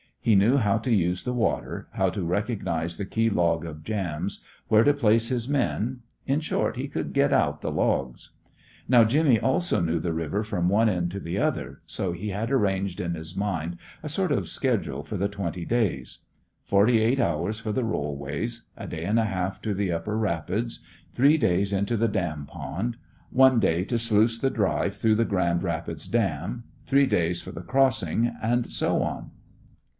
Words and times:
He 0.19 0.35
knew 0.35 0.57
how 0.57 0.77
to 0.79 0.93
use 0.93 1.23
the 1.23 1.33
water, 1.33 1.87
how 1.93 2.09
to 2.11 2.23
recognise 2.23 2.97
the 2.97 3.05
key 3.05 3.29
log 3.29 3.65
of 3.65 3.83
jams, 3.83 4.39
where 4.67 4.83
to 4.83 4.93
place 4.93 5.29
his 5.29 5.47
men 5.47 6.01
in 6.27 6.39
short, 6.41 6.75
he 6.75 6.87
could 6.87 7.13
get 7.13 7.31
out 7.33 7.61
the 7.61 7.71
logs. 7.71 8.31
Now 8.87 9.03
Jimmy 9.03 9.39
also 9.39 9.79
knew 9.79 9.99
the 9.99 10.13
river 10.13 10.43
from 10.43 10.69
one 10.69 10.89
end 10.89 11.09
to 11.11 11.19
the 11.19 11.37
other, 11.39 11.81
so 11.87 12.11
he 12.11 12.29
had 12.29 12.51
arranged 12.51 12.99
in 12.99 13.15
his 13.15 13.35
mind 13.35 13.77
a 14.03 14.09
sort 14.09 14.31
of 14.31 14.47
schedule 14.47 15.03
for 15.03 15.17
the 15.17 15.27
twenty 15.27 15.65
days. 15.65 16.19
Forty 16.63 16.99
eight 16.99 17.19
hours 17.19 17.59
for 17.59 17.71
the 17.71 17.83
rollways; 17.83 18.67
a 18.77 18.87
day 18.87 19.03
and 19.05 19.19
a 19.19 19.25
half 19.25 19.61
to 19.63 19.73
the 19.73 19.91
upper 19.91 20.17
rapids; 20.17 20.81
three 21.13 21.37
days 21.37 21.73
into 21.73 21.97
the 21.97 22.07
dam 22.07 22.45
pond; 22.47 22.95
one 23.31 23.59
day 23.59 23.83
to 23.85 23.97
sluice 23.97 24.37
the 24.37 24.51
drive 24.51 24.95
through 24.95 25.15
the 25.15 25.25
Grand 25.25 25.61
Rapids 25.63 26.07
dam; 26.07 26.63
three 26.85 27.07
days 27.07 27.41
for 27.41 27.51
the 27.51 27.61
Crossing; 27.61 28.35
and 28.41 28.71
so 28.71 29.01
on. 29.01 29.31